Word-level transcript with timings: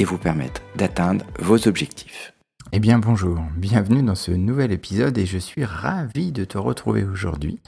et 0.00 0.04
vous 0.04 0.16
permettre 0.16 0.62
d'atteindre 0.76 1.26
vos 1.38 1.68
objectifs. 1.68 2.32
Eh 2.72 2.80
bien 2.80 2.98
bonjour, 2.98 3.38
bienvenue 3.54 4.02
dans 4.02 4.14
ce 4.14 4.30
nouvel 4.30 4.72
épisode 4.72 5.18
et 5.18 5.26
je 5.26 5.36
suis 5.36 5.66
ravi 5.66 6.32
de 6.32 6.46
te 6.46 6.56
retrouver 6.56 7.04
aujourd'hui. 7.04 7.60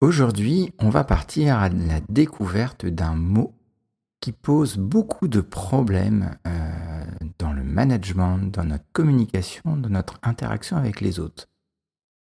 Aujourd'hui, 0.00 0.72
on 0.78 0.88
va 0.88 1.02
partir 1.02 1.58
à 1.58 1.68
la 1.68 2.00
découverte 2.08 2.86
d'un 2.86 3.16
mot 3.16 3.56
qui 4.20 4.30
pose 4.30 4.76
beaucoup 4.76 5.26
de 5.26 5.40
problèmes 5.40 6.36
euh, 6.46 7.04
dans 7.40 7.52
le 7.52 7.64
management, 7.64 8.38
dans 8.38 8.64
notre 8.64 8.84
communication, 8.92 9.76
dans 9.76 9.88
notre 9.88 10.20
interaction 10.22 10.76
avec 10.76 11.00
les 11.00 11.18
autres. 11.18 11.48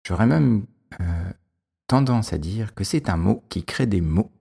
J'aurais 0.09 0.27
même 0.27 0.65
euh, 1.03 1.31
tendance 1.89 2.33
à 2.33 2.39
dire 2.39 2.75
que 2.75 2.85
c'est 2.85 3.11
un 3.11 3.19
mot 3.19 3.45
qui 3.51 3.65
crée 3.65 3.87
des 3.87 4.01
mots 4.01 4.33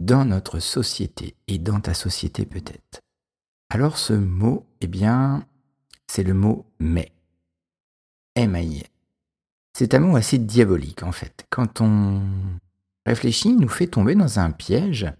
dans 0.00 0.24
notre 0.24 0.60
société 0.60 1.36
et 1.46 1.58
dans 1.58 1.80
ta 1.80 1.92
société 1.92 2.46
peut-être. 2.46 3.02
Alors 3.74 3.96
ce 3.96 4.12
mot, 4.12 4.66
eh 4.82 4.86
bien, 4.86 5.46
c'est 6.06 6.24
le 6.24 6.34
mot 6.34 6.66
mais. 6.78 7.10
m 8.36 8.54
C'est 9.72 9.94
un 9.94 10.00
mot 10.00 10.14
assez 10.14 10.36
diabolique 10.36 11.02
en 11.02 11.10
fait. 11.10 11.46
Quand 11.48 11.80
on 11.80 12.20
réfléchit, 13.06 13.48
il 13.48 13.56
nous 13.56 13.70
fait 13.70 13.86
tomber 13.86 14.14
dans 14.14 14.38
un 14.38 14.50
piège 14.50 15.10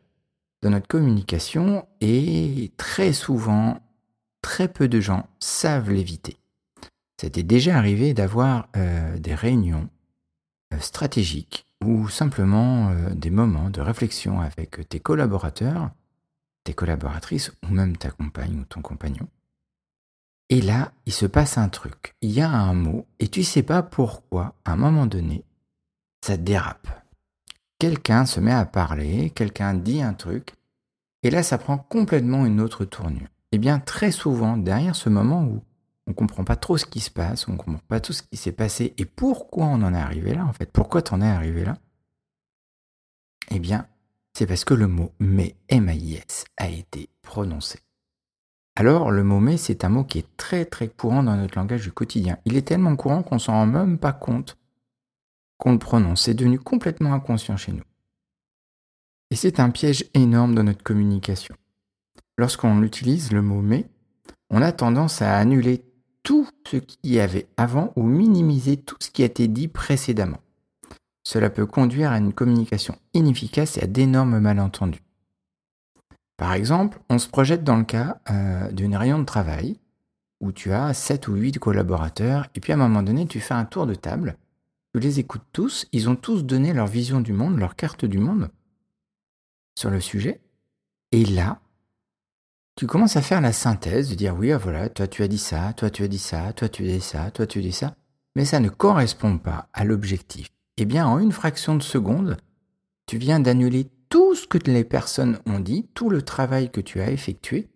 dans 0.60 0.68
notre 0.68 0.86
communication 0.86 1.88
et 2.02 2.72
très 2.76 3.14
souvent, 3.14 3.80
très 4.42 4.68
peu 4.68 4.86
de 4.86 5.00
gens 5.00 5.30
savent 5.38 5.90
l'éviter. 5.90 6.36
C'était 7.18 7.42
déjà 7.42 7.78
arrivé 7.78 8.12
d'avoir 8.12 8.68
euh, 8.76 9.18
des 9.18 9.34
réunions 9.34 9.88
euh, 10.74 10.78
stratégiques 10.78 11.64
ou 11.82 12.06
simplement 12.10 12.90
euh, 12.90 13.14
des 13.14 13.30
moments 13.30 13.70
de 13.70 13.80
réflexion 13.80 14.42
avec 14.42 14.86
tes 14.90 15.00
collaborateurs 15.00 15.90
tes 16.64 16.74
collaboratrices 16.74 17.52
ou 17.62 17.72
même 17.72 17.96
ta 17.96 18.10
compagne 18.10 18.60
ou 18.60 18.64
ton 18.64 18.82
compagnon. 18.82 19.28
Et 20.48 20.60
là, 20.60 20.92
il 21.06 21.12
se 21.12 21.26
passe 21.26 21.58
un 21.58 21.68
truc. 21.68 22.14
Il 22.20 22.30
y 22.30 22.40
a 22.40 22.50
un 22.50 22.74
mot 22.74 23.06
et 23.18 23.28
tu 23.28 23.42
sais 23.42 23.62
pas 23.62 23.82
pourquoi, 23.82 24.54
à 24.64 24.72
un 24.72 24.76
moment 24.76 25.06
donné, 25.06 25.44
ça 26.24 26.36
dérape. 26.36 26.88
Quelqu'un 27.78 28.26
se 28.26 28.38
met 28.38 28.52
à 28.52 28.64
parler, 28.64 29.30
quelqu'un 29.30 29.74
dit 29.74 30.02
un 30.02 30.14
truc, 30.14 30.54
et 31.22 31.30
là, 31.30 31.42
ça 31.42 31.58
prend 31.58 31.78
complètement 31.78 32.44
une 32.46 32.60
autre 32.60 32.84
tournure. 32.84 33.28
Eh 33.52 33.58
bien, 33.58 33.78
très 33.78 34.10
souvent, 34.10 34.56
derrière 34.56 34.96
ce 34.96 35.08
moment 35.08 35.44
où 35.44 35.62
on 36.06 36.10
ne 36.10 36.14
comprend 36.14 36.44
pas 36.44 36.56
trop 36.56 36.76
ce 36.76 36.86
qui 36.86 37.00
se 37.00 37.10
passe, 37.10 37.48
on 37.48 37.52
ne 37.52 37.56
comprend 37.56 37.80
pas 37.88 38.00
tout 38.00 38.12
ce 38.12 38.22
qui 38.22 38.36
s'est 38.36 38.52
passé 38.52 38.94
et 38.98 39.04
pourquoi 39.04 39.66
on 39.66 39.82
en 39.82 39.94
est 39.94 39.98
arrivé 39.98 40.34
là, 40.34 40.44
en 40.44 40.52
fait, 40.52 40.70
pourquoi 40.70 41.02
tu 41.02 41.14
en 41.14 41.20
es 41.20 41.28
arrivé 41.28 41.64
là, 41.64 41.78
eh 43.50 43.58
bien, 43.58 43.86
c'est 44.32 44.46
parce 44.46 44.64
que 44.64 44.74
le 44.74 44.88
mot 44.88 45.12
mais, 45.18 45.56
M-A-I-S, 45.68 46.44
a 46.56 46.68
été 46.68 47.08
prononcé. 47.22 47.80
Alors, 48.74 49.10
le 49.10 49.22
mot 49.22 49.40
mais, 49.40 49.58
c'est 49.58 49.84
un 49.84 49.90
mot 49.90 50.04
qui 50.04 50.18
est 50.18 50.36
très 50.36 50.64
très 50.64 50.88
courant 50.88 51.22
dans 51.22 51.36
notre 51.36 51.58
langage 51.58 51.82
du 51.82 51.92
quotidien. 51.92 52.38
Il 52.46 52.56
est 52.56 52.66
tellement 52.66 52.96
courant 52.96 53.22
qu'on 53.22 53.38
s'en 53.38 53.52
rend 53.52 53.66
même 53.66 53.98
pas 53.98 54.12
compte 54.12 54.56
qu'on 55.58 55.72
le 55.72 55.78
prononce. 55.78 56.22
C'est 56.22 56.34
devenu 56.34 56.58
complètement 56.58 57.12
inconscient 57.12 57.56
chez 57.56 57.72
nous. 57.72 57.84
Et 59.30 59.36
c'est 59.36 59.60
un 59.60 59.70
piège 59.70 60.06
énorme 60.14 60.54
dans 60.54 60.64
notre 60.64 60.82
communication. 60.82 61.54
Lorsqu'on 62.38 62.82
utilise 62.82 63.32
le 63.32 63.42
mot 63.42 63.60
mais, 63.60 63.86
on 64.50 64.62
a 64.62 64.72
tendance 64.72 65.22
à 65.22 65.36
annuler 65.36 65.84
tout 66.22 66.48
ce 66.66 66.76
qu'il 66.76 67.12
y 67.12 67.20
avait 67.20 67.46
avant 67.56 67.92
ou 67.96 68.02
minimiser 68.04 68.76
tout 68.76 68.96
ce 69.00 69.10
qui 69.10 69.22
a 69.22 69.26
été 69.26 69.48
dit 69.48 69.68
précédemment. 69.68 70.40
Cela 71.24 71.50
peut 71.50 71.66
conduire 71.66 72.10
à 72.10 72.18
une 72.18 72.32
communication 72.32 72.96
inefficace 73.14 73.76
et 73.78 73.84
à 73.84 73.86
d'énormes 73.86 74.40
malentendus. 74.40 75.02
Par 76.36 76.54
exemple, 76.54 76.98
on 77.08 77.18
se 77.18 77.28
projette 77.28 77.62
dans 77.62 77.76
le 77.76 77.84
cas 77.84 78.20
euh, 78.30 78.70
d'une 78.72 78.96
réunion 78.96 79.20
de 79.20 79.24
travail 79.24 79.78
où 80.40 80.50
tu 80.50 80.72
as 80.72 80.92
7 80.92 81.28
ou 81.28 81.34
8 81.34 81.58
collaborateurs 81.58 82.48
et 82.54 82.60
puis 82.60 82.72
à 82.72 82.74
un 82.74 82.78
moment 82.78 83.02
donné, 83.02 83.26
tu 83.26 83.38
fais 83.40 83.54
un 83.54 83.64
tour 83.64 83.86
de 83.86 83.94
table, 83.94 84.36
tu 84.92 85.00
les 85.00 85.20
écoutes 85.20 85.46
tous, 85.52 85.86
ils 85.92 86.08
ont 86.08 86.16
tous 86.16 86.44
donné 86.44 86.72
leur 86.72 86.88
vision 86.88 87.20
du 87.20 87.32
monde, 87.32 87.58
leur 87.58 87.76
carte 87.76 88.04
du 88.04 88.18
monde 88.18 88.50
sur 89.78 89.90
le 89.90 90.00
sujet. 90.00 90.40
Et 91.12 91.24
là, 91.24 91.60
tu 92.76 92.86
commences 92.86 93.16
à 93.16 93.22
faire 93.22 93.40
la 93.40 93.52
synthèse, 93.52 94.10
de 94.10 94.14
dire 94.14 94.36
oui, 94.36 94.50
ah, 94.52 94.58
voilà, 94.58 94.88
toi 94.88 95.06
tu 95.06 95.22
as 95.22 95.28
dit 95.28 95.38
ça, 95.38 95.72
toi 95.74 95.90
tu 95.90 96.02
as 96.02 96.08
dit 96.08 96.18
ça, 96.18 96.52
toi 96.52 96.68
tu 96.68 96.84
as 96.84 96.88
dit 96.88 97.00
ça, 97.00 97.30
toi 97.30 97.46
tu 97.46 97.58
as 97.60 97.62
dit 97.62 97.72
ça, 97.72 97.94
mais 98.34 98.44
ça 98.44 98.60
ne 98.60 98.68
correspond 98.68 99.38
pas 99.38 99.68
à 99.72 99.84
l'objectif 99.84 100.51
eh 100.76 100.84
bien 100.84 101.06
en 101.06 101.18
une 101.18 101.32
fraction 101.32 101.76
de 101.76 101.82
seconde, 101.82 102.36
tu 103.06 103.18
viens 103.18 103.40
d'annuler 103.40 103.88
tout 104.08 104.34
ce 104.34 104.46
que 104.46 104.58
les 104.58 104.84
personnes 104.84 105.38
ont 105.46 105.60
dit, 105.60 105.88
tout 105.94 106.10
le 106.10 106.22
travail 106.22 106.70
que 106.70 106.80
tu 106.80 107.00
as 107.00 107.10
effectué, 107.10 107.68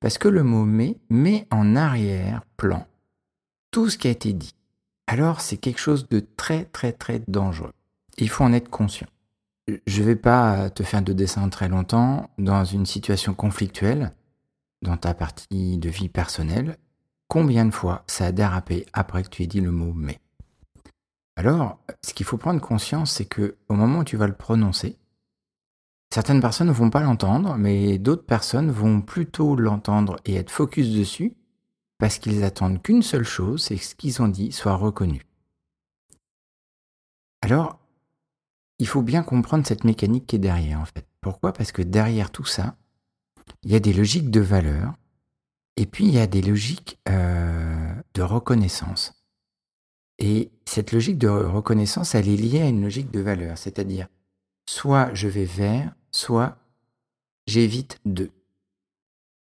parce 0.00 0.18
que 0.18 0.28
le 0.28 0.42
mot 0.42 0.64
mais 0.64 0.98
met 1.10 1.46
en 1.50 1.76
arrière-plan 1.76 2.86
tout 3.70 3.90
ce 3.90 3.98
qui 3.98 4.08
a 4.08 4.10
été 4.10 4.32
dit. 4.32 4.54
Alors 5.06 5.40
c'est 5.40 5.56
quelque 5.56 5.80
chose 5.80 6.08
de 6.08 6.20
très 6.36 6.64
très 6.64 6.92
très 6.92 7.22
dangereux. 7.28 7.72
Il 8.18 8.28
faut 8.28 8.44
en 8.44 8.52
être 8.52 8.70
conscient. 8.70 9.08
Je 9.86 10.00
ne 10.00 10.06
vais 10.06 10.16
pas 10.16 10.70
te 10.70 10.82
faire 10.82 11.02
de 11.02 11.12
dessin 11.12 11.48
très 11.48 11.68
longtemps 11.68 12.30
dans 12.38 12.64
une 12.64 12.86
situation 12.86 13.34
conflictuelle, 13.34 14.12
dans 14.82 14.96
ta 14.96 15.14
partie 15.14 15.78
de 15.78 15.88
vie 15.90 16.08
personnelle. 16.08 16.76
Combien 17.28 17.66
de 17.66 17.70
fois 17.70 18.04
ça 18.06 18.26
a 18.26 18.32
dérapé 18.32 18.86
après 18.92 19.22
que 19.22 19.28
tu 19.28 19.42
aies 19.42 19.46
dit 19.46 19.60
le 19.60 19.70
mot 19.70 19.92
mais 19.94 20.18
alors, 21.38 21.78
ce 22.02 22.14
qu'il 22.14 22.26
faut 22.26 22.36
prendre 22.36 22.60
conscience, 22.60 23.12
c'est 23.12 23.24
que 23.24 23.58
au 23.68 23.74
moment 23.74 24.00
où 24.00 24.04
tu 24.04 24.16
vas 24.16 24.26
le 24.26 24.34
prononcer, 24.34 24.98
certaines 26.12 26.40
personnes 26.40 26.66
ne 26.66 26.72
vont 26.72 26.90
pas 26.90 27.00
l'entendre, 27.00 27.54
mais 27.56 27.96
d'autres 27.96 28.26
personnes 28.26 28.72
vont 28.72 29.00
plutôt 29.02 29.54
l'entendre 29.54 30.16
et 30.24 30.34
être 30.34 30.50
focus 30.50 30.92
dessus 30.92 31.36
parce 31.96 32.18
qu'ils 32.18 32.42
attendent 32.42 32.82
qu'une 32.82 33.02
seule 33.02 33.22
chose, 33.22 33.62
c'est 33.62 33.76
que 33.76 33.84
ce 33.84 33.94
qu'ils 33.94 34.20
ont 34.20 34.26
dit 34.26 34.50
soit 34.50 34.74
reconnu. 34.74 35.26
Alors, 37.40 37.78
il 38.80 38.88
faut 38.88 39.02
bien 39.02 39.22
comprendre 39.22 39.64
cette 39.64 39.84
mécanique 39.84 40.26
qui 40.26 40.34
est 40.34 40.40
derrière, 40.40 40.80
en 40.80 40.86
fait. 40.86 41.06
Pourquoi? 41.20 41.52
Parce 41.52 41.70
que 41.70 41.82
derrière 41.82 42.32
tout 42.32 42.46
ça, 42.46 42.74
il 43.62 43.70
y 43.70 43.76
a 43.76 43.80
des 43.80 43.92
logiques 43.92 44.32
de 44.32 44.40
valeur, 44.40 44.94
et 45.76 45.86
puis 45.86 46.06
il 46.06 46.14
y 46.14 46.18
a 46.18 46.26
des 46.26 46.42
logiques 46.42 46.98
euh, 47.08 47.94
de 48.14 48.22
reconnaissance. 48.22 49.17
Et 50.18 50.50
cette 50.64 50.92
logique 50.92 51.18
de 51.18 51.28
reconnaissance, 51.28 52.14
elle 52.14 52.28
est 52.28 52.36
liée 52.36 52.62
à 52.62 52.68
une 52.68 52.82
logique 52.82 53.10
de 53.10 53.20
valeur, 53.20 53.56
c'est-à-dire 53.56 54.08
soit 54.66 55.14
je 55.14 55.28
vais 55.28 55.44
vers, 55.44 55.94
soit 56.10 56.56
j'évite 57.46 58.00
de. 58.04 58.30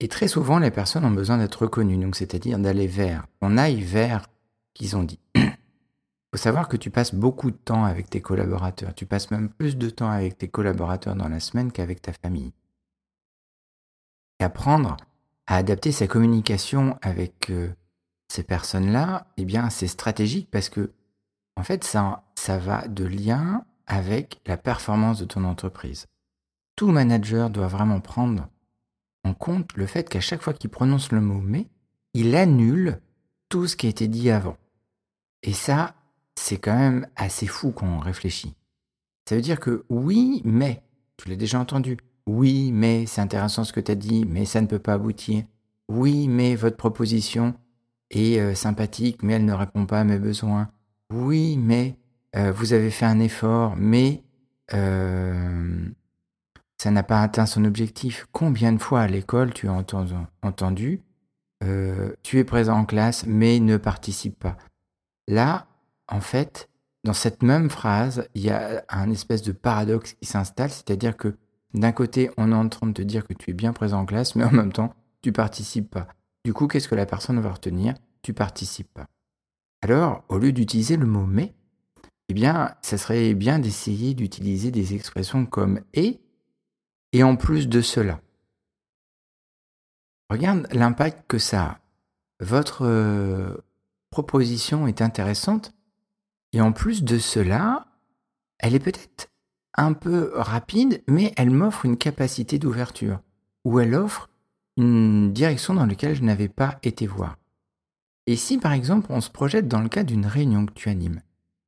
Et 0.02 0.08
très 0.08 0.28
souvent, 0.28 0.60
les 0.60 0.72
personnes 0.72 1.06
ont 1.06 1.12
besoin 1.12 1.38
d'être 1.38 1.64
reconnues, 1.64 1.98
donc 1.98 2.16
c'est-à-dire 2.16 2.60
d'aller 2.60 2.88
vers, 2.88 3.26
on 3.42 3.58
aille 3.58 3.82
vers 3.82 4.28
qu'ils 4.74 4.96
ont 4.96 5.04
dit. 5.04 5.20
Il 5.36 5.42
faut 6.32 6.38
savoir 6.38 6.68
que 6.68 6.78
tu 6.78 6.90
passes 6.90 7.16
beaucoup 7.16 7.52
de 7.52 7.58
temps 7.58 7.86
avec 7.86 8.10
tes 8.10 8.22
collaborateurs, 8.22 8.94
tu 8.94 9.06
passes 9.06 9.32
même 9.32 9.50
plus 9.50 9.78
de 9.78 9.90
temps 9.90 10.12
avec 10.12 10.38
tes 10.38 10.48
collaborateurs 10.48 11.16
dans 11.16 11.30
la 11.30 11.40
semaine 11.40 11.72
qu'avec 11.72 12.02
ta 12.02 12.14
famille. 12.14 12.54
Et 14.40 14.44
apprendre 14.44 14.98
à 15.48 15.58
adapter 15.58 15.92
sa 15.92 16.08
communication 16.08 16.98
avec 17.02 17.50
euh, 17.50 17.70
ces 18.30 18.44
personnes-là, 18.44 19.28
eh 19.38 19.46
bien, 19.46 19.70
c'est 19.70 19.88
stratégique 19.88 20.50
parce 20.50 20.70
que, 20.70 20.92
en 21.56 21.64
fait, 21.64 21.84
ça, 21.84 22.24
ça 22.36 22.58
va 22.58 22.88
de 22.88 23.04
lien 23.04 23.66
avec 23.88 24.40
la 24.46 24.56
performance 24.56 25.20
de 25.20 25.26
ton 25.26 25.44
entreprise. 25.44 26.06
Tout 26.76 26.92
manager 26.92 27.50
doit 27.50 27.68
vraiment 27.68 28.00
prendre 28.00 28.48
en 29.26 29.34
compte 29.34 29.76
le 29.76 29.86
fait 29.86 30.08
qu'à 30.08 30.22
chaque 30.22 30.42
fois 30.42 30.54
qu'il 30.54 30.70
prononce 30.70 31.12
le 31.12 31.20
mot 31.20 31.42
mais, 31.42 31.68
il 32.14 32.36
annule 32.36 33.02
tout 33.50 33.68
ce 33.68 33.76
qui 33.76 33.88
a 33.88 33.90
été 33.90 34.08
dit 34.08 34.30
avant. 34.30 34.58
Et 35.44 35.54
ça, 35.54 35.96
c'est 36.36 36.58
quand 36.58 36.78
même 36.78 37.08
assez 37.16 37.48
fou 37.48 37.72
quand 37.72 37.88
on 37.88 38.00
réfléchit. 38.00 38.56
Ça 39.28 39.36
veut 39.36 39.42
dire 39.42 39.60
que 39.60 39.86
oui, 39.90 40.42
mais, 40.46 40.84
tu 41.18 41.30
l'as 41.30 41.36
déjà 41.36 41.60
entendu, 41.60 41.98
oui, 42.28 42.72
mais 42.72 43.06
c'est 43.06 43.22
intéressant 43.22 43.64
ce 43.64 43.74
que 43.74 43.80
tu 43.80 43.92
as 43.92 43.96
dit, 43.96 44.26
mais 44.26 44.46
ça 44.46 44.62
ne 44.62 44.68
peut 44.68 44.80
pas 44.80 44.94
aboutir. 44.94 45.44
Oui, 45.88 46.28
mais 46.28 46.56
votre 46.56 46.78
proposition, 46.78 47.56
et 48.12 48.40
euh, 48.40 48.56
sympathique, 48.56 49.24
mais 49.24 49.34
elle 49.34 49.46
ne 49.46 49.54
répond 49.54 49.86
pas 49.86 50.02
à 50.02 50.04
mes 50.04 50.20
besoins. 50.20 50.70
Oui, 51.12 51.58
mais 51.58 51.98
euh, 52.36 52.52
vous 52.52 52.74
avez 52.74 52.92
fait 52.92 53.06
un 53.06 53.20
effort, 53.20 53.76
mais 53.78 54.24
euh, 54.74 55.90
ça 56.78 56.92
n'a 56.92 57.04
pas 57.04 57.22
atteint 57.22 57.46
son 57.46 57.66
objectif. 57.66 58.28
Combien 58.32 58.74
de 58.74 58.80
fois 58.80 59.02
à 59.02 59.08
l'école 59.08 59.54
tu 59.54 59.68
as 59.68 59.74
entendu, 60.42 61.02
tu 62.24 62.40
es 62.40 62.44
présent 62.46 62.78
en 62.78 62.86
classe 62.86 63.26
mais 63.26 63.60
ne 63.60 63.78
participe 63.78 64.40
pas? 64.40 64.58
Là, 65.28 65.68
en 66.08 66.22
fait, 66.22 66.70
dans 67.04 67.14
cette 67.14 67.44
même 67.44 67.70
phrase, 67.70 68.28
il 68.34 68.44
y 68.44 68.50
a 68.50 68.84
un 68.90 69.10
espèce 69.10 69.42
de 69.42 69.52
paradoxe 69.52 70.14
qui 70.14 70.26
s'installe, 70.26 70.70
c'est-à-dire 70.70 71.18
que 71.18 71.36
d'un 71.74 71.92
côté, 71.92 72.32
on 72.38 72.52
est 72.52 72.56
en 72.56 72.68
train 72.68 72.88
de 72.88 72.94
te 72.94 73.02
dire 73.02 73.28
que 73.28 73.34
tu 73.34 73.52
es 73.52 73.54
bien 73.54 73.74
présent 73.74 74.02
en 74.02 74.06
classe, 74.06 74.36
mais 74.36 74.44
en 74.44 74.52
même 74.52 74.72
temps, 74.72 74.94
tu 75.22 75.32
participes 75.32 75.90
pas. 75.90 76.08
Du 76.50 76.54
coup, 76.54 76.66
qu'est-ce 76.66 76.88
que 76.88 76.96
la 76.96 77.06
personne 77.06 77.40
va 77.40 77.52
retenir? 77.52 77.94
Tu 78.24 78.34
participes. 78.34 78.98
Alors, 79.84 80.24
au 80.30 80.40
lieu 80.40 80.52
d'utiliser 80.52 80.98
le 80.98 81.06
mot 81.06 81.28
mais, 81.28 81.54
eh 82.28 82.34
bien, 82.34 82.74
ça 82.82 82.98
serait 82.98 83.36
bien 83.36 83.60
d'essayer 83.60 84.16
d'utiliser 84.16 84.72
des 84.72 84.96
expressions 84.96 85.46
comme 85.46 85.82
et 85.94 86.20
et 87.12 87.22
en 87.22 87.36
plus 87.36 87.70
de 87.70 87.82
cela. 87.82 88.20
Regarde 90.32 90.68
l'impact 90.72 91.28
que 91.28 91.38
ça 91.38 91.64
a. 91.64 91.80
Votre 92.40 92.84
euh, 92.88 93.56
proposition 94.10 94.88
est 94.88 95.04
intéressante 95.04 95.76
et 96.52 96.62
en 96.62 96.72
plus 96.72 97.04
de 97.04 97.20
cela, 97.20 97.86
elle 98.58 98.74
est 98.74 98.80
peut-être 98.80 99.30
un 99.76 99.94
peu 99.94 100.32
rapide, 100.34 101.04
mais 101.08 101.32
elle 101.38 101.52
m'offre 101.52 101.86
une 101.86 102.00
capacité 102.00 102.58
d'ouverture 102.58 103.20
ou 103.66 103.80
elle 103.80 103.94
offre 103.94 104.32
direction 105.32 105.74
dans 105.74 105.86
laquelle 105.86 106.16
je 106.16 106.24
n'avais 106.24 106.50
pas 106.50 106.80
été 106.84 107.08
voir. 107.08 107.38
Et 108.28 108.36
si 108.36 108.58
par 108.58 108.74
exemple 108.74 109.08
on 109.10 109.22
se 109.22 109.30
projette 109.30 109.68
dans 109.68 109.82
le 109.82 109.90
cas 109.90 110.04
d'une 110.04 110.26
réunion 110.26 110.66
que 110.66 110.74
tu 110.74 110.90
animes, 110.90 111.22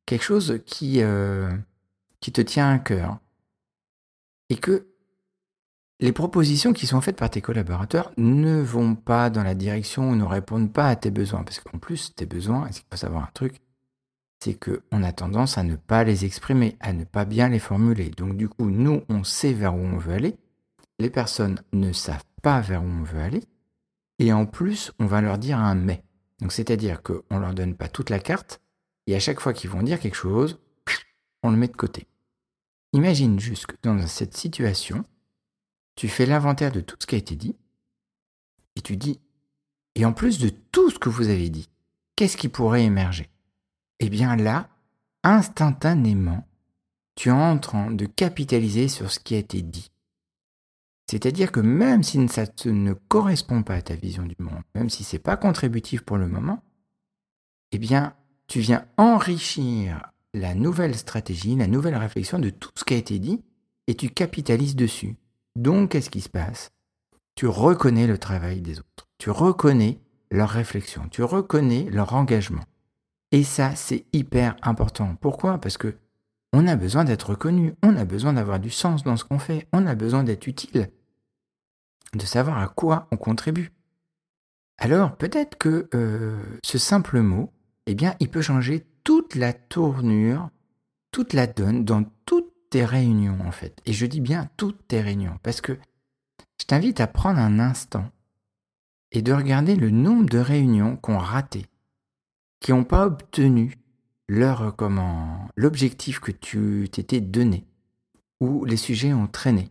quelque 0.05 0.23
chose 0.23 0.59
qui, 0.65 1.01
euh, 1.01 1.51
qui 2.19 2.31
te 2.31 2.41
tient 2.41 2.71
à 2.71 2.79
cœur, 2.79 3.19
et 4.49 4.55
que 4.57 4.85
les 6.01 6.11
propositions 6.11 6.73
qui 6.73 6.87
sont 6.87 6.99
faites 6.99 7.15
par 7.15 7.29
tes 7.29 7.41
collaborateurs 7.41 8.11
ne 8.17 8.59
vont 8.59 8.95
pas 8.95 9.29
dans 9.29 9.43
la 9.43 9.55
direction 9.55 10.09
ou 10.09 10.15
ne 10.15 10.23
répondent 10.23 10.73
pas 10.73 10.87
à 10.87 10.95
tes 10.95 11.11
besoins. 11.11 11.43
Parce 11.43 11.59
qu'en 11.59 11.77
plus, 11.77 12.13
tes 12.15 12.25
besoins, 12.25 12.67
est-ce 12.67 12.79
qu'il 12.81 12.87
faut 12.91 12.97
savoir 12.97 13.23
un 13.23 13.29
truc 13.33 13.61
C'est 14.43 14.55
qu'on 14.55 15.03
a 15.03 15.11
tendance 15.13 15.59
à 15.59 15.63
ne 15.63 15.75
pas 15.75 16.03
les 16.03 16.25
exprimer, 16.25 16.75
à 16.79 16.91
ne 16.91 17.03
pas 17.03 17.23
bien 17.23 17.49
les 17.49 17.59
formuler. 17.59 18.09
Donc 18.09 18.35
du 18.35 18.49
coup, 18.49 18.69
nous, 18.71 19.03
on 19.09 19.23
sait 19.23 19.53
vers 19.53 19.75
où 19.75 19.79
on 19.79 19.97
veut 19.97 20.13
aller. 20.13 20.35
Les 21.01 21.09
personnes 21.09 21.59
ne 21.73 21.93
savent 21.93 22.27
pas 22.43 22.61
vers 22.61 22.83
où 22.83 22.85
on 22.85 23.01
veut 23.01 23.21
aller. 23.21 23.43
Et 24.19 24.31
en 24.31 24.45
plus, 24.45 24.91
on 24.99 25.07
va 25.07 25.19
leur 25.19 25.39
dire 25.39 25.57
un 25.57 25.73
mais. 25.73 26.03
Donc 26.41 26.51
c'est-à-dire 26.51 27.01
qu'on 27.01 27.23
ne 27.31 27.39
leur 27.39 27.55
donne 27.55 27.75
pas 27.75 27.87
toute 27.87 28.11
la 28.11 28.19
carte. 28.19 28.61
Et 29.07 29.15
à 29.15 29.19
chaque 29.19 29.39
fois 29.39 29.51
qu'ils 29.51 29.71
vont 29.71 29.81
dire 29.81 29.99
quelque 29.99 30.13
chose, 30.13 30.59
on 31.41 31.49
le 31.49 31.57
met 31.57 31.69
de 31.69 31.75
côté. 31.75 32.05
Imagine 32.93 33.39
juste 33.39 33.65
que 33.65 33.75
dans 33.81 34.05
cette 34.05 34.37
situation, 34.37 35.03
tu 35.95 36.07
fais 36.07 36.27
l'inventaire 36.27 36.71
de 36.71 36.81
tout 36.81 36.97
ce 36.99 37.07
qui 37.07 37.15
a 37.15 37.17
été 37.17 37.35
dit, 37.35 37.55
et 38.75 38.81
tu 38.81 38.95
dis, 38.95 39.19
et 39.95 40.05
en 40.05 40.13
plus 40.13 40.37
de 40.37 40.49
tout 40.49 40.91
ce 40.91 40.99
que 40.99 41.09
vous 41.09 41.29
avez 41.29 41.49
dit, 41.49 41.67
qu'est-ce 42.15 42.37
qui 42.37 42.47
pourrait 42.47 42.83
émerger? 42.83 43.27
Eh 43.99 44.09
bien 44.09 44.35
là, 44.35 44.69
instantanément, 45.23 46.47
tu 47.15 47.29
es 47.29 47.31
en 47.31 47.57
train 47.57 47.89
de 47.89 48.05
capitaliser 48.05 48.87
sur 48.87 49.11
ce 49.11 49.19
qui 49.19 49.33
a 49.33 49.39
été 49.39 49.63
dit. 49.63 49.90
C'est-à-dire 51.11 51.51
que 51.51 51.59
même 51.59 52.03
si 52.03 52.25
ça 52.29 52.45
ne 52.67 52.93
correspond 52.93 53.63
pas 53.63 53.75
à 53.75 53.81
ta 53.81 53.95
vision 53.95 54.23
du 54.23 54.37
monde, 54.39 54.63
même 54.75 54.89
si 54.89 55.03
c'est 55.03 55.19
pas 55.19 55.35
contributif 55.35 56.03
pour 56.03 56.15
le 56.15 56.25
moment, 56.25 56.63
eh 57.73 57.79
bien, 57.79 58.13
tu 58.47 58.61
viens 58.61 58.85
enrichir 58.95 60.09
la 60.33 60.55
nouvelle 60.55 60.95
stratégie, 60.95 61.57
la 61.57 61.67
nouvelle 61.67 61.97
réflexion 61.97 62.39
de 62.39 62.49
tout 62.49 62.69
ce 62.75 62.85
qui 62.85 62.93
a 62.93 62.97
été 62.97 63.19
dit, 63.19 63.43
et 63.87 63.95
tu 63.95 64.09
capitalises 64.09 64.77
dessus. 64.77 65.17
Donc, 65.57 65.91
qu'est-ce 65.91 66.09
qui 66.09 66.21
se 66.21 66.29
passe? 66.29 66.71
Tu 67.35 67.45
reconnais 67.45 68.07
le 68.07 68.17
travail 68.17 68.61
des 68.61 68.79
autres, 68.79 69.09
tu 69.17 69.31
reconnais 69.31 69.99
leur 70.31 70.47
réflexion, 70.47 71.09
tu 71.11 71.23
reconnais 71.23 71.89
leur 71.91 72.13
engagement. 72.13 72.63
Et 73.33 73.43
ça, 73.43 73.75
c'est 73.75 74.05
hyper 74.13 74.55
important. 74.61 75.17
Pourquoi? 75.19 75.57
Parce 75.57 75.77
que 75.77 75.97
on 76.53 76.67
a 76.67 76.77
besoin 76.77 77.03
d'être 77.03 77.31
reconnu, 77.31 77.73
on 77.83 77.97
a 77.97 78.05
besoin 78.05 78.31
d'avoir 78.31 78.61
du 78.61 78.69
sens 78.69 79.03
dans 79.03 79.17
ce 79.17 79.25
qu'on 79.25 79.39
fait, 79.39 79.67
on 79.73 79.85
a 79.87 79.95
besoin 79.95 80.23
d'être 80.23 80.47
utile, 80.47 80.89
de 82.13 82.25
savoir 82.25 82.57
à 82.57 82.67
quoi 82.67 83.07
on 83.11 83.17
contribue. 83.17 83.71
Alors, 84.77 85.15
peut-être 85.15 85.57
que 85.57 85.87
euh, 85.93 86.41
ce 86.63 86.77
simple 86.77 87.21
mot, 87.21 87.53
eh 87.85 87.95
bien, 87.95 88.15
il 88.19 88.29
peut 88.29 88.41
changer 88.41 88.87
toute 89.03 89.35
la 89.35 89.53
tournure, 89.53 90.49
toute 91.11 91.33
la 91.33 91.47
donne 91.47 91.85
dans 91.85 92.03
toute 92.25 92.51
tes 92.69 92.85
réunions, 92.85 93.37
en 93.45 93.51
fait. 93.51 93.79
Et 93.85 93.93
je 93.93 94.05
dis 94.05 94.21
bien 94.21 94.49
toutes 94.57 94.87
tes 94.87 95.01
réunions, 95.01 95.37
parce 95.43 95.61
que 95.61 95.77
je 96.59 96.65
t'invite 96.65 96.99
à 96.99 97.07
prendre 97.07 97.39
un 97.39 97.59
instant 97.59 98.09
et 99.11 99.21
de 99.21 99.33
regarder 99.33 99.75
le 99.75 99.89
nombre 99.89 100.29
de 100.29 100.39
réunions 100.39 100.95
qu'on 100.95 101.17
raté, 101.17 101.65
qui 102.59 102.71
n'ont 102.71 102.83
pas 102.83 103.05
obtenu 103.05 103.77
leur 104.27 104.75
comment 104.75 105.49
l'objectif 105.55 106.19
que 106.19 106.31
tu 106.31 106.87
t'étais 106.91 107.19
donné, 107.19 107.67
où 108.39 108.63
les 108.63 108.77
sujets 108.77 109.13
ont 109.13 109.27
traîné. 109.27 109.69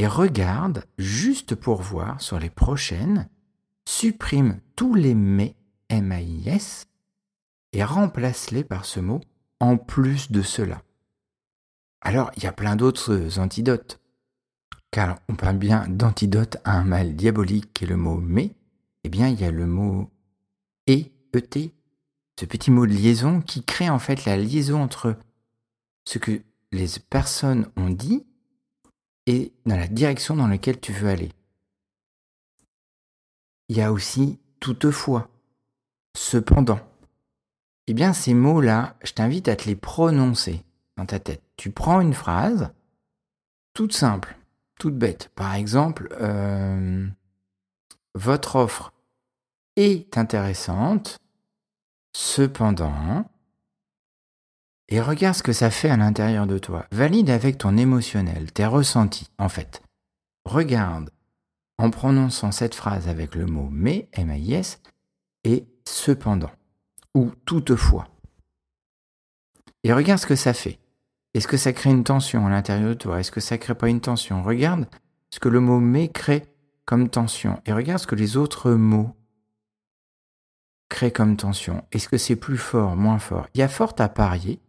Et 0.00 0.06
regarde, 0.06 0.86
juste 0.96 1.54
pour 1.54 1.82
voir 1.82 2.22
sur 2.22 2.38
les 2.38 2.48
prochaines, 2.48 3.28
supprime 3.86 4.58
tous 4.74 4.94
les 4.94 5.14
mais, 5.14 5.56
M-A-I-S, 5.90 6.86
et 7.74 7.84
remplace-les 7.84 8.64
par 8.64 8.86
ce 8.86 9.00
mot 9.00 9.20
en 9.60 9.76
plus 9.76 10.32
de 10.32 10.40
cela. 10.40 10.80
Alors, 12.00 12.30
il 12.38 12.44
y 12.44 12.46
a 12.46 12.52
plein 12.52 12.76
d'autres 12.76 13.38
antidotes. 13.38 14.00
Car 14.90 15.18
on 15.28 15.36
parle 15.36 15.58
bien 15.58 15.86
d'antidote 15.86 16.56
à 16.64 16.78
un 16.78 16.84
mal 16.84 17.14
diabolique 17.14 17.74
qui 17.74 17.84
est 17.84 17.86
le 17.86 17.98
mot 17.98 18.16
mais. 18.16 18.54
Eh 19.04 19.10
bien, 19.10 19.28
il 19.28 19.38
y 19.38 19.44
a 19.44 19.50
le 19.50 19.66
mot 19.66 20.10
et, 20.86 21.12
et, 21.34 21.74
ce 22.40 22.46
petit 22.46 22.70
mot 22.70 22.86
de 22.86 22.94
liaison 22.94 23.42
qui 23.42 23.64
crée 23.64 23.90
en 23.90 23.98
fait 23.98 24.24
la 24.24 24.38
liaison 24.38 24.82
entre 24.82 25.18
ce 26.06 26.18
que 26.18 26.40
les 26.72 26.86
personnes 27.10 27.70
ont 27.76 27.90
dit 27.90 28.24
dans 29.66 29.76
la 29.76 29.88
direction 29.88 30.36
dans 30.36 30.46
laquelle 30.46 30.80
tu 30.80 30.92
veux 30.92 31.08
aller. 31.08 31.32
Il 33.68 33.76
y 33.76 33.82
a 33.82 33.92
aussi 33.92 34.38
toutefois, 34.58 35.28
cependant. 36.16 36.80
Eh 37.86 37.94
bien, 37.94 38.12
ces 38.12 38.34
mots-là, 38.34 38.96
je 39.02 39.12
t'invite 39.12 39.48
à 39.48 39.56
te 39.56 39.66
les 39.66 39.76
prononcer 39.76 40.62
dans 40.96 41.06
ta 41.06 41.18
tête 41.18 41.42
tu 41.60 41.70
prends 41.70 42.00
une 42.00 42.14
phrase 42.14 42.70
toute 43.74 43.92
simple, 43.92 44.34
toute 44.78 44.96
bête. 44.96 45.30
Par 45.34 45.52
exemple, 45.52 46.08
euh, 46.18 47.06
votre 48.14 48.56
offre 48.56 48.94
est 49.76 50.16
intéressante, 50.16 51.18
cependant, 52.16 53.30
et 54.90 55.00
regarde 55.00 55.36
ce 55.36 55.42
que 55.42 55.52
ça 55.52 55.70
fait 55.70 55.88
à 55.88 55.96
l'intérieur 55.96 56.46
de 56.46 56.58
toi. 56.58 56.86
Valide 56.90 57.30
avec 57.30 57.58
ton 57.58 57.76
émotionnel, 57.76 58.52
tes 58.52 58.66
ressentis, 58.66 59.28
en 59.38 59.48
fait. 59.48 59.82
Regarde 60.44 61.10
en 61.78 61.90
prononçant 61.90 62.52
cette 62.52 62.74
phrase 62.74 63.08
avec 63.08 63.34
le 63.34 63.46
mot 63.46 63.68
mais, 63.70 64.08
M-A-I-S, 64.12 64.80
et 65.44 65.64
cependant, 65.86 66.50
ou 67.14 67.30
toutefois. 67.46 68.08
Et 69.84 69.92
regarde 69.92 70.20
ce 70.20 70.26
que 70.26 70.36
ça 70.36 70.52
fait. 70.52 70.78
Est-ce 71.32 71.48
que 71.48 71.56
ça 71.56 71.72
crée 71.72 71.90
une 71.90 72.04
tension 72.04 72.46
à 72.46 72.50
l'intérieur 72.50 72.90
de 72.90 72.94
toi? 72.94 73.20
Est-ce 73.20 73.30
que 73.30 73.40
ça 73.40 73.56
crée 73.56 73.74
pas 73.74 73.88
une 73.88 74.00
tension? 74.00 74.42
Regarde 74.42 74.86
ce 75.30 75.38
que 75.38 75.48
le 75.48 75.60
mot 75.60 75.78
mais 75.78 76.08
crée 76.08 76.44
comme 76.84 77.08
tension 77.08 77.62
et 77.64 77.72
regarde 77.72 78.00
ce 78.00 78.06
que 78.06 78.16
les 78.16 78.36
autres 78.36 78.72
mots 78.72 79.14
créent 80.88 81.12
comme 81.12 81.36
tension. 81.36 81.84
Est-ce 81.92 82.08
que 82.08 82.18
c'est 82.18 82.36
plus 82.36 82.58
fort, 82.58 82.96
moins 82.96 83.20
fort? 83.20 83.46
Il 83.54 83.60
y 83.60 83.62
a 83.62 83.68
fort 83.68 83.94
à 83.98 84.08
parier 84.08 84.60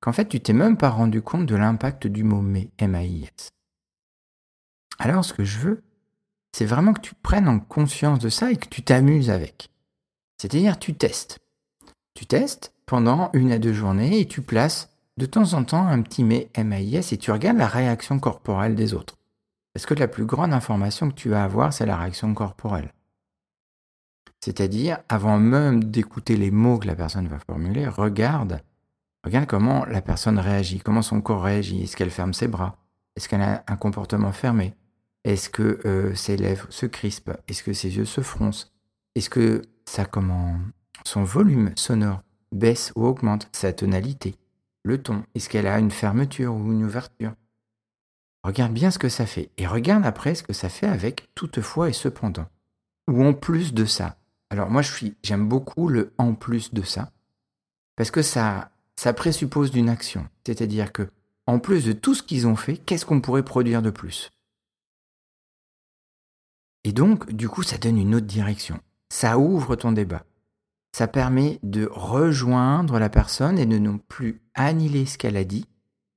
qu'en 0.00 0.12
fait 0.12 0.28
tu 0.28 0.40
t'es 0.40 0.52
même 0.52 0.76
pas 0.76 0.90
rendu 0.90 1.22
compte 1.22 1.46
de 1.46 1.56
l'impact 1.56 2.06
du 2.06 2.24
mot 2.24 2.40
mais, 2.40 2.70
M-A-I-S. 2.78 3.50
Alors 4.98 5.24
ce 5.24 5.32
que 5.32 5.44
je 5.44 5.58
veux, 5.58 5.82
c'est 6.52 6.66
vraiment 6.66 6.92
que 6.92 7.00
tu 7.00 7.14
prennes 7.14 7.48
en 7.48 7.58
conscience 7.58 8.18
de 8.18 8.28
ça 8.28 8.50
et 8.50 8.56
que 8.56 8.68
tu 8.68 8.82
t'amuses 8.82 9.30
avec. 9.30 9.70
C'est-à-dire 10.38 10.78
tu 10.78 10.94
testes. 10.94 11.38
Tu 12.14 12.26
testes 12.26 12.72
pendant 12.86 13.30
une 13.34 13.52
à 13.52 13.58
deux 13.58 13.72
journées 13.72 14.20
et 14.20 14.26
tu 14.26 14.40
places 14.40 14.90
de 15.16 15.26
temps 15.26 15.54
en 15.54 15.64
temps 15.64 15.86
un 15.86 16.02
petit 16.02 16.24
mais 16.24 16.50
MAIS 16.56 17.12
et 17.12 17.18
tu 17.18 17.30
regardes 17.30 17.58
la 17.58 17.66
réaction 17.66 18.18
corporelle 18.18 18.74
des 18.74 18.94
autres. 18.94 19.16
Parce 19.72 19.86
que 19.86 19.94
la 19.94 20.08
plus 20.08 20.24
grande 20.24 20.54
information 20.54 21.10
que 21.10 21.14
tu 21.14 21.28
vas 21.28 21.44
avoir, 21.44 21.72
c'est 21.72 21.84
la 21.84 21.96
réaction 21.96 22.32
corporelle. 22.32 22.92
C'est-à-dire, 24.40 24.98
avant 25.08 25.38
même 25.38 25.84
d'écouter 25.84 26.36
les 26.36 26.50
mots 26.50 26.78
que 26.78 26.86
la 26.86 26.94
personne 26.94 27.28
va 27.28 27.38
formuler, 27.38 27.86
regarde, 27.86 28.62
regarde 29.26 29.46
comment 29.46 29.84
la 29.84 30.00
personne 30.00 30.38
réagit, 30.38 30.78
comment 30.78 31.02
son 31.02 31.20
corps 31.20 31.42
réagit. 31.42 31.82
Est-ce 31.82 31.96
qu'elle 31.96 32.10
ferme 32.10 32.32
ses 32.32 32.48
bras? 32.48 32.78
Est-ce 33.16 33.28
qu'elle 33.28 33.42
a 33.42 33.64
un 33.66 33.76
comportement 33.76 34.32
fermé? 34.32 34.74
Est-ce 35.24 35.50
que 35.50 35.80
euh, 35.84 36.14
ses 36.14 36.36
lèvres 36.36 36.66
se 36.70 36.86
crispent? 36.86 37.36
Est-ce 37.48 37.64
que 37.64 37.72
ses 37.72 37.96
yeux 37.96 38.04
se 38.04 38.20
froncent? 38.20 38.72
Est-ce 39.16 39.28
que 39.28 39.62
ça 39.84 40.04
comment 40.04 40.56
son 41.04 41.24
volume 41.24 41.72
sonore 41.76 42.22
baisse 42.52 42.92
ou 42.94 43.04
augmente? 43.04 43.48
Sa 43.52 43.72
tonalité? 43.72 44.36
Le 44.84 45.02
ton? 45.02 45.24
Est-ce 45.34 45.48
qu'elle 45.48 45.66
a 45.66 45.80
une 45.80 45.90
fermeture 45.90 46.54
ou 46.54 46.72
une 46.72 46.84
ouverture? 46.84 47.34
Regarde 48.44 48.72
bien 48.72 48.92
ce 48.92 49.00
que 49.00 49.08
ça 49.08 49.26
fait 49.26 49.50
et 49.56 49.66
regarde 49.66 50.06
après 50.06 50.36
ce 50.36 50.44
que 50.44 50.52
ça 50.52 50.68
fait 50.68 50.86
avec 50.86 51.28
toutefois 51.34 51.88
et 51.88 51.92
cependant. 51.92 52.46
ou 53.08 53.24
en 53.24 53.32
plus 53.32 53.72
de 53.74 53.84
ça. 53.84 54.16
Alors 54.50 54.70
moi, 54.70 54.82
je 54.82 54.92
suis, 54.92 55.16
j'aime 55.22 55.48
beaucoup 55.48 55.88
le 55.88 56.12
en 56.18 56.34
plus 56.34 56.72
de 56.72 56.82
ça, 56.82 57.10
parce 57.96 58.10
que 58.10 58.22
ça, 58.22 58.70
ça 58.98 59.12
présuppose 59.12 59.70
d'une 59.70 59.88
action. 59.88 60.28
C'est-à-dire 60.46 60.92
que, 60.92 61.10
en 61.46 61.58
plus 61.58 61.84
de 61.84 61.92
tout 61.92 62.14
ce 62.14 62.22
qu'ils 62.22 62.46
ont 62.46 62.56
fait, 62.56 62.76
qu'est-ce 62.76 63.06
qu'on 63.06 63.20
pourrait 63.20 63.44
produire 63.44 63.82
de 63.82 63.90
plus? 63.90 64.30
Et 66.84 66.92
donc, 66.92 67.32
du 67.32 67.48
coup, 67.48 67.62
ça 67.62 67.78
donne 67.78 67.98
une 67.98 68.14
autre 68.14 68.26
direction. 68.26 68.80
Ça 69.10 69.38
ouvre 69.38 69.76
ton 69.76 69.92
débat. 69.92 70.24
Ça 70.96 71.08
permet 71.08 71.58
de 71.62 71.88
rejoindre 71.90 72.98
la 72.98 73.10
personne 73.10 73.58
et 73.58 73.66
de 73.66 73.78
non 73.78 73.98
plus 73.98 74.40
annihiler 74.54 75.04
ce 75.04 75.18
qu'elle 75.18 75.36
a 75.36 75.44
dit. 75.44 75.66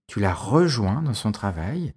Tu 0.07 0.19
la 0.19 0.33
rejoins 0.33 1.01
dans 1.01 1.13
son 1.13 1.31
travail. 1.31 1.93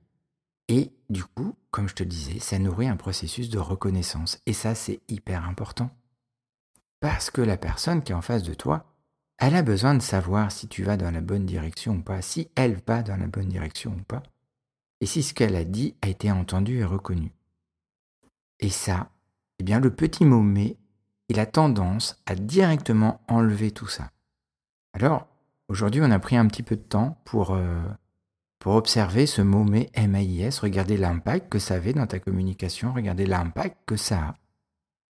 Et 0.69 0.93
du 1.11 1.25
coup, 1.25 1.55
comme 1.71 1.89
je 1.89 1.95
te 1.95 2.03
disais, 2.03 2.39
ça 2.39 2.59
nourrit 2.59 2.89
un 2.89 2.97
processus 2.97 3.51
de 3.51 3.59
reconnaissance. 3.59 4.41
Et 4.47 4.53
ça, 4.53 4.75
c'est 4.75 5.01
hyper 5.09 5.47
important. 5.47 5.91
Parce 7.01 7.31
que 7.31 7.41
la 7.41 7.57
personne 7.57 8.03
qui 8.03 8.13
est 8.13 8.17
en 8.17 8.23
face 8.23 8.43
de 8.43 8.55
toi, 8.55 8.92
elle 9.43 9.57
a 9.57 9.63
besoin 9.63 9.97
de 9.97 10.03
savoir 10.03 10.53
si 10.53 10.69
tu 10.69 10.85
vas 10.85 10.97
dans 10.97 11.11
la 11.11 11.21
bonne 11.21 11.47
direction 11.47 11.95
ou 11.95 12.01
pas, 12.01 12.23
si 12.23 12.49
elle 12.55 12.81
va 12.87 13.03
dans 13.03 13.17
la 13.17 13.27
bonne 13.27 13.49
direction 13.49 13.91
ou 13.91 14.03
pas, 14.05 14.23
et 15.01 15.07
si 15.07 15.25
ce 15.25 15.35
qu'elle 15.35 15.57
a 15.57 15.65
dit 15.65 15.97
a 16.01 16.07
été 16.07 16.31
entendu 16.31 16.79
et 16.79 16.85
reconnu. 16.85 17.33
Et 18.61 18.71
ça, 18.71 19.11
eh 19.59 19.65
bien, 19.65 19.81
le 19.81 19.93
petit 19.93 20.25
mot 20.25 20.43
mais, 20.43 20.77
il 21.29 21.41
a 21.41 21.47
tendance 21.47 22.23
à 22.25 22.37
directement 22.37 23.21
enlever 23.27 23.73
tout 23.73 23.89
ça. 23.89 24.13
Alors, 24.93 25.27
aujourd'hui, 25.67 26.03
on 26.05 26.13
a 26.13 26.21
pris 26.21 26.37
un 26.37 26.47
petit 26.47 26.63
peu 26.63 26.77
de 26.77 26.83
temps 26.83 27.21
pour, 27.25 27.51
euh, 27.51 27.83
pour 28.61 28.77
observer 28.77 29.27
ce 29.27 29.43
mot 29.43 29.65
mais, 29.65 29.91
M-A-I-S, 29.95 30.61
regarder 30.61 30.97
l'impact 30.97 31.49
que 31.49 31.59
ça 31.59 31.75
avait 31.75 31.95
dans 31.95 32.07
ta 32.07 32.21
communication, 32.21 32.93
regarder 32.93 33.27
l'impact 33.27 33.77
que 33.87 33.97
ça 33.97 34.19
a 34.21 34.35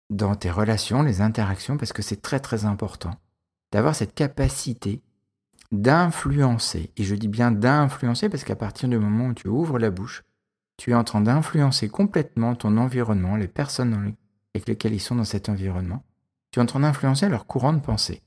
dans 0.09 0.35
tes 0.35 0.51
relations, 0.51 1.03
les 1.03 1.19
interactions, 1.19 1.75
parce 1.75 1.91
que 1.91 2.01
c'est 2.01 2.21
très 2.21 2.39
très 2.39 2.63
important 2.63 3.17
d'avoir 3.71 3.95
cette 3.95 4.13
capacité 4.13 5.01
d'influencer. 5.71 6.91
Et 6.97 7.03
je 7.03 7.15
dis 7.15 7.27
bien 7.27 7.51
d'influencer 7.51 8.29
parce 8.29 8.43
qu'à 8.43 8.55
partir 8.55 8.89
du 8.89 8.97
moment 8.97 9.27
où 9.27 9.33
tu 9.33 9.47
ouvres 9.47 9.79
la 9.79 9.89
bouche, 9.89 10.23
tu 10.77 10.91
es 10.91 10.95
en 10.95 11.03
train 11.03 11.21
d'influencer 11.21 11.89
complètement 11.89 12.55
ton 12.55 12.77
environnement, 12.77 13.35
les 13.35 13.47
personnes 13.47 14.15
avec 14.53 14.67
lesquelles 14.67 14.93
ils 14.93 14.99
sont 14.99 15.15
dans 15.15 15.23
cet 15.23 15.47
environnement. 15.47 16.03
Tu 16.51 16.59
es 16.59 16.61
en 16.61 16.65
train 16.65 16.81
d'influencer 16.81 17.29
leur 17.29 17.45
courant 17.45 17.73
de 17.73 17.79
pensée. 17.79 18.21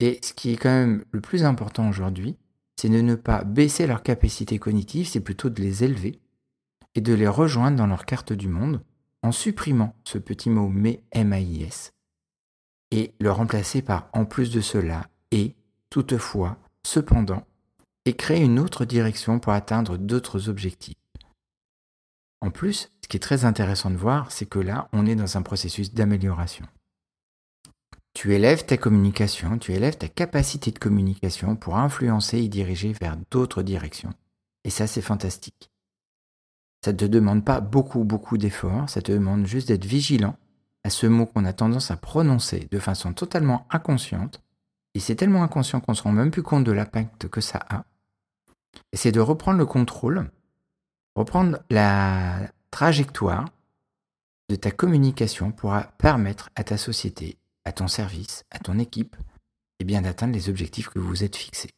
Et 0.00 0.18
ce 0.22 0.32
qui 0.32 0.52
est 0.52 0.56
quand 0.56 0.70
même 0.70 1.04
le 1.12 1.20
plus 1.20 1.44
important 1.44 1.88
aujourd'hui, 1.88 2.36
c'est 2.76 2.88
de 2.88 3.00
ne 3.00 3.14
pas 3.14 3.44
baisser 3.44 3.86
leur 3.86 4.02
capacité 4.02 4.58
cognitive, 4.58 5.06
c'est 5.06 5.20
plutôt 5.20 5.50
de 5.50 5.60
les 5.60 5.84
élever 5.84 6.18
et 6.94 7.00
de 7.00 7.14
les 7.14 7.28
rejoindre 7.28 7.76
dans 7.76 7.86
leur 7.86 8.04
carte 8.04 8.32
du 8.32 8.48
monde 8.48 8.82
en 9.22 9.32
supprimant 9.32 9.94
ce 10.04 10.18
petit 10.18 10.50
mot 10.50 10.68
mais 10.68 11.02
M-A-I-S 11.12 11.92
et 12.90 13.14
le 13.20 13.30
remplacer 13.30 13.82
par 13.82 14.08
en 14.12 14.24
plus 14.24 14.50
de 14.50 14.60
cela 14.60 15.08
et, 15.30 15.54
toutefois, 15.90 16.58
cependant, 16.84 17.46
et 18.04 18.14
créer 18.14 18.42
une 18.42 18.58
autre 18.58 18.84
direction 18.84 19.38
pour 19.38 19.52
atteindre 19.52 19.96
d'autres 19.96 20.48
objectifs. 20.48 20.96
En 22.40 22.50
plus, 22.50 22.90
ce 23.02 23.08
qui 23.08 23.16
est 23.16 23.20
très 23.20 23.44
intéressant 23.44 23.90
de 23.90 23.96
voir, 23.96 24.32
c'est 24.32 24.46
que 24.46 24.58
là, 24.58 24.88
on 24.92 25.06
est 25.06 25.14
dans 25.14 25.36
un 25.36 25.42
processus 25.42 25.92
d'amélioration. 25.92 26.66
Tu 28.14 28.34
élèves 28.34 28.66
ta 28.66 28.76
communication, 28.76 29.58
tu 29.58 29.72
élèves 29.72 29.98
ta 29.98 30.08
capacité 30.08 30.70
de 30.72 30.78
communication 30.78 31.54
pour 31.54 31.76
influencer 31.76 32.38
et 32.38 32.48
diriger 32.48 32.92
vers 32.92 33.16
d'autres 33.30 33.62
directions. 33.62 34.12
Et 34.64 34.70
ça, 34.70 34.86
c'est 34.86 35.02
fantastique. 35.02 35.70
Ça 36.84 36.92
ne 36.92 36.96
te 36.96 37.04
demande 37.04 37.44
pas 37.44 37.60
beaucoup, 37.60 38.04
beaucoup 38.04 38.38
d'efforts, 38.38 38.88
ça 38.88 39.02
te 39.02 39.12
demande 39.12 39.46
juste 39.46 39.68
d'être 39.68 39.84
vigilant 39.84 40.36
ce 40.90 41.06
mot 41.06 41.26
qu'on 41.26 41.44
a 41.44 41.52
tendance 41.52 41.90
à 41.90 41.96
prononcer 41.96 42.68
de 42.70 42.78
façon 42.78 43.12
totalement 43.12 43.66
inconsciente, 43.70 44.42
et 44.94 45.00
c'est 45.00 45.14
tellement 45.14 45.42
inconscient 45.42 45.80
qu'on 45.80 45.92
ne 45.92 45.96
se 45.96 46.02
rend 46.02 46.12
même 46.12 46.30
plus 46.30 46.42
compte 46.42 46.64
de 46.64 46.72
l'impact 46.72 47.28
que 47.28 47.40
ça 47.40 47.60
a, 47.68 47.84
c'est 48.92 49.12
de 49.12 49.20
reprendre 49.20 49.58
le 49.58 49.66
contrôle, 49.66 50.30
reprendre 51.14 51.58
la 51.70 52.40
trajectoire 52.70 53.46
de 54.48 54.56
ta 54.56 54.70
communication 54.70 55.52
pour 55.52 55.74
permettre 55.98 56.50
à 56.56 56.64
ta 56.64 56.76
société, 56.76 57.38
à 57.64 57.72
ton 57.72 57.88
service, 57.88 58.44
à 58.50 58.58
ton 58.58 58.78
équipe, 58.78 59.16
eh 59.78 59.84
bien 59.84 60.02
d'atteindre 60.02 60.34
les 60.34 60.48
objectifs 60.48 60.88
que 60.88 60.98
vous 60.98 61.08
vous 61.08 61.24
êtes 61.24 61.36
fixés. 61.36 61.70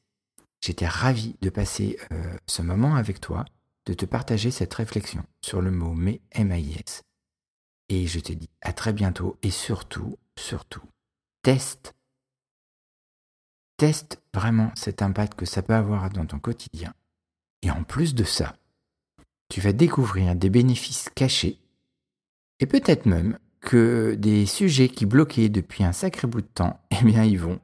J'étais 0.60 0.86
ravi 0.86 1.36
de 1.40 1.50
passer 1.50 1.98
euh, 2.12 2.36
ce 2.46 2.62
moment 2.62 2.94
avec 2.94 3.20
toi, 3.20 3.44
de 3.86 3.94
te 3.94 4.06
partager 4.06 4.50
cette 4.50 4.74
réflexion 4.74 5.24
sur 5.42 5.60
le 5.60 5.70
mot 5.70 5.92
mais 5.92 6.20
MAIS 6.38 7.02
et 7.88 8.06
je 8.06 8.20
te 8.20 8.32
dis 8.32 8.50
à 8.60 8.72
très 8.72 8.92
bientôt 8.92 9.36
et 9.42 9.50
surtout, 9.50 10.16
surtout, 10.38 10.82
teste. 11.42 11.94
Teste 13.76 14.22
vraiment 14.34 14.70
cet 14.74 15.02
impact 15.02 15.34
que 15.34 15.46
ça 15.46 15.62
peut 15.62 15.74
avoir 15.74 16.08
dans 16.10 16.26
ton 16.26 16.38
quotidien. 16.38 16.94
Et 17.62 17.70
en 17.70 17.84
plus 17.84 18.14
de 18.14 18.24
ça, 18.24 18.56
tu 19.48 19.60
vas 19.60 19.72
découvrir 19.72 20.34
des 20.34 20.50
bénéfices 20.50 21.10
cachés 21.14 21.58
et 22.60 22.66
peut-être 22.66 23.06
même 23.06 23.38
que 23.60 24.14
des 24.14 24.46
sujets 24.46 24.88
qui 24.88 25.06
bloquaient 25.06 25.48
depuis 25.48 25.84
un 25.84 25.92
sacré 25.92 26.26
bout 26.26 26.40
de 26.42 26.46
temps, 26.46 26.80
eh 26.90 27.04
bien 27.04 27.24
ils 27.24 27.38
vont 27.38 27.60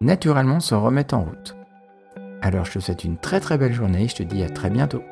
naturellement 0.00 0.60
se 0.60 0.74
remettre 0.74 1.14
en 1.14 1.24
route. 1.24 1.56
Alors 2.40 2.64
je 2.64 2.72
te 2.72 2.78
souhaite 2.80 3.04
une 3.04 3.18
très 3.18 3.40
très 3.40 3.56
belle 3.56 3.72
journée 3.72 4.04
et 4.04 4.08
je 4.08 4.16
te 4.16 4.22
dis 4.22 4.42
à 4.42 4.50
très 4.50 4.70
bientôt. 4.70 5.02